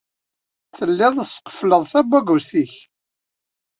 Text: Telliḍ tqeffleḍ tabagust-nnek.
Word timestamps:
Telliḍ 0.77 1.13
tqeffleḍ 1.29 1.81
tabagust-nnek. 1.91 2.73